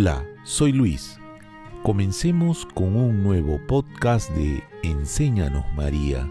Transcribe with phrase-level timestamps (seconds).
[0.00, 1.18] Hola, soy Luis.
[1.82, 6.24] Comencemos con un nuevo podcast de Enséñanos María.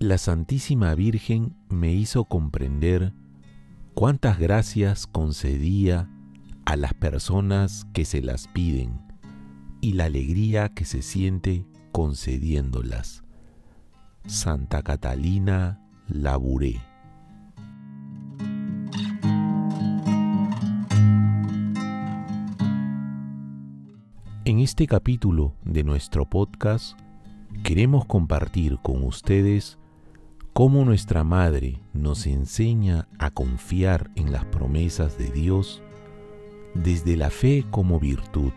[0.00, 3.12] La Santísima Virgen me hizo comprender
[3.94, 6.10] cuántas gracias concedía
[6.64, 9.00] a las personas que se las piden
[9.80, 13.22] y la alegría que se siente concediéndolas.
[14.26, 16.93] Santa Catalina Laburé.
[24.54, 26.96] En este capítulo de nuestro podcast
[27.64, 29.80] queremos compartir con ustedes
[30.52, 35.82] cómo nuestra Madre nos enseña a confiar en las promesas de Dios
[36.72, 38.52] desde la fe como virtud.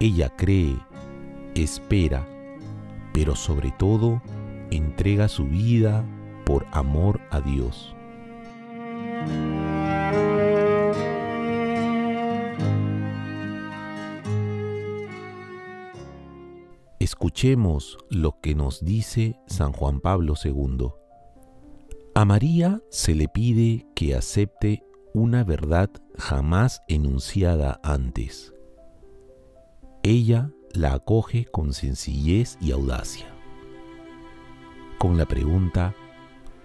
[0.00, 0.76] Ella cree,
[1.54, 2.26] espera,
[3.12, 4.20] pero sobre todo
[4.72, 6.04] entrega su vida
[6.44, 7.94] por amor a Dios.
[17.20, 20.90] Escuchemos lo que nos dice San Juan Pablo II.
[22.14, 28.54] A María se le pide que acepte una verdad jamás enunciada antes.
[30.04, 33.26] Ella la acoge con sencillez y audacia.
[35.00, 35.96] Con la pregunta,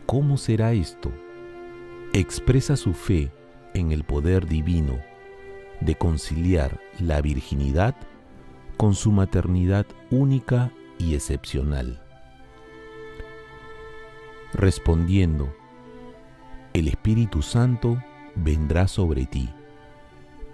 [0.06, 1.12] ¿cómo será esto?
[2.14, 3.32] Expresa su fe
[3.74, 5.00] en el poder divino
[5.82, 7.96] de conciliar la virginidad
[8.78, 12.02] con su maternidad única y excepcional.
[14.54, 15.54] Respondiendo,
[16.74, 17.98] el Espíritu Santo
[18.36, 19.50] vendrá sobre ti,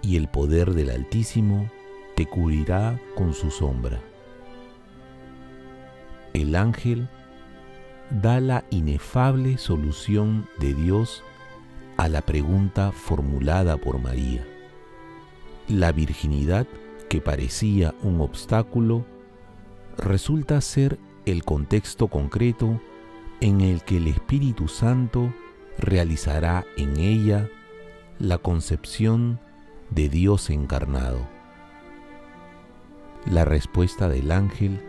[0.02, 1.70] y el poder del Altísimo
[2.16, 4.00] te cubrirá con su sombra.
[6.32, 7.08] El ángel
[8.10, 11.22] da la inefable solución de Dios
[11.96, 14.46] a la pregunta formulada por María.
[15.68, 16.66] La virginidad
[17.10, 19.04] que parecía un obstáculo
[19.98, 22.80] resulta ser el contexto concreto
[23.40, 25.34] en el que el Espíritu Santo
[25.76, 27.48] realizará en ella
[28.20, 29.40] la concepción
[29.90, 31.26] de Dios encarnado.
[33.26, 34.80] La respuesta del ángel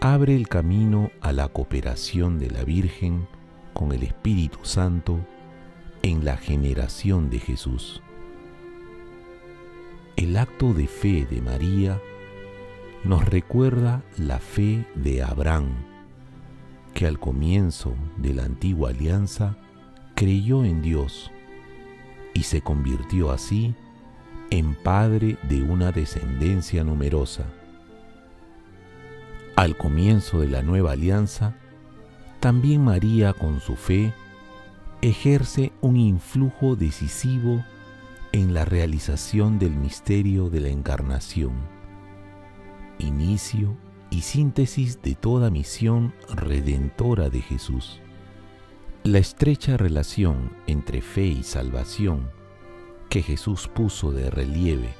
[0.00, 3.26] abre el camino a la cooperación de la Virgen
[3.74, 5.18] con el Espíritu Santo
[6.02, 8.00] en la generación de Jesús.
[10.18, 12.02] El acto de fe de María
[13.04, 15.68] nos recuerda la fe de Abraham,
[16.92, 19.56] que al comienzo de la antigua alianza
[20.16, 21.30] creyó en Dios
[22.34, 23.76] y se convirtió así
[24.50, 27.44] en padre de una descendencia numerosa.
[29.54, 31.54] Al comienzo de la nueva alianza,
[32.40, 34.12] también María con su fe
[35.00, 37.64] ejerce un influjo decisivo
[38.32, 41.52] en la realización del misterio de la encarnación,
[42.98, 43.76] inicio
[44.10, 48.00] y síntesis de toda misión redentora de Jesús.
[49.04, 52.30] La estrecha relación entre fe y salvación
[53.08, 54.94] que Jesús puso de relieve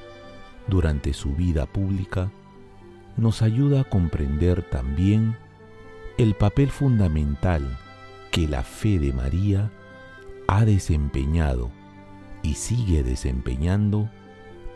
[0.66, 2.30] durante su vida pública
[3.16, 5.36] nos ayuda a comprender también
[6.16, 7.78] el papel fundamental
[8.30, 9.70] que la fe de María
[10.46, 11.70] ha desempeñado
[12.48, 14.08] y sigue desempeñando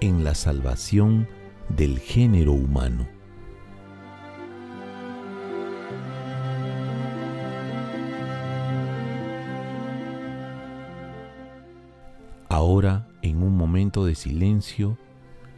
[0.02, 1.26] en la salvación
[1.70, 3.08] del género humano.
[12.50, 14.98] Ahora, en un momento de silencio,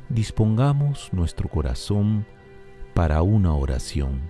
[0.08, 2.26] dispongamos nuestro corazón
[2.94, 4.20] para una oración.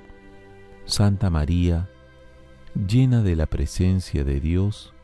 [0.87, 1.91] Santa María,
[2.75, 4.95] llena de la presencia de Dios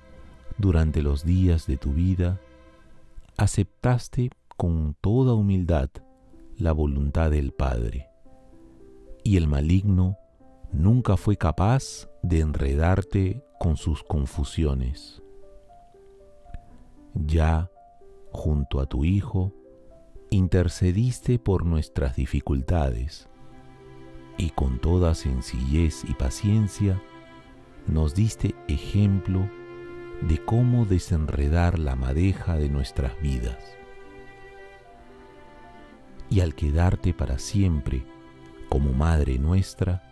[0.57, 2.41] durante los días de tu vida,
[3.41, 4.29] aceptaste
[4.59, 5.89] con toda humildad
[6.59, 8.11] la voluntad del Padre,
[9.25, 10.19] y el maligno
[10.73, 15.23] nunca fue capaz de enredarte con sus confusiones.
[17.15, 17.71] Ya,
[18.31, 19.55] junto a tu Hijo,
[20.29, 23.27] intercediste por nuestras dificultades,
[24.37, 27.03] y con toda sencillez y paciencia
[27.87, 29.49] nos diste ejemplo
[30.23, 33.59] de cómo desenredar la madeja de nuestras vidas.
[36.29, 38.05] Y al quedarte para siempre
[38.69, 40.03] como Madre nuestra,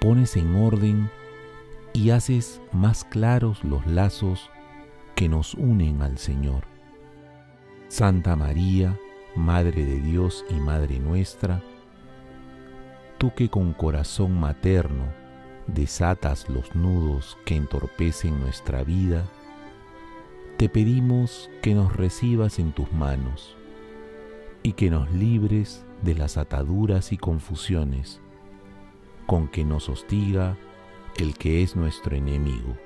[0.00, 1.10] pones en orden
[1.92, 4.50] y haces más claros los lazos
[5.14, 6.64] que nos unen al Señor.
[7.88, 8.98] Santa María,
[9.34, 11.62] Madre de Dios y Madre nuestra,
[13.18, 15.25] tú que con corazón materno
[15.66, 19.24] desatas los nudos que entorpecen nuestra vida,
[20.56, 23.56] te pedimos que nos recibas en tus manos
[24.62, 28.20] y que nos libres de las ataduras y confusiones
[29.26, 30.56] con que nos hostiga
[31.18, 32.76] el que es nuestro enemigo.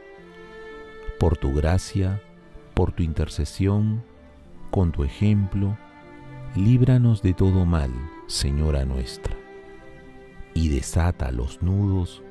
[1.18, 2.22] Por tu gracia,
[2.74, 4.02] por tu intercesión,
[4.70, 5.76] con tu ejemplo,
[6.56, 7.92] líbranos de todo mal,
[8.26, 9.36] Señora nuestra,
[10.54, 12.22] y desata los nudos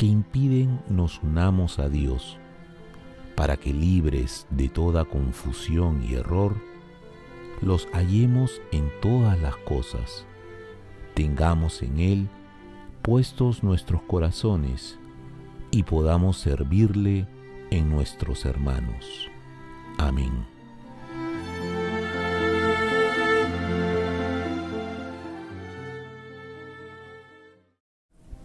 [0.00, 2.38] que impiden nos unamos a Dios,
[3.36, 6.56] para que libres de toda confusión y error,
[7.60, 10.24] los hallemos en todas las cosas,
[11.12, 12.28] tengamos en Él
[13.02, 14.98] puestos nuestros corazones
[15.70, 17.28] y podamos servirle
[17.70, 19.28] en nuestros hermanos.
[19.98, 20.59] Amén.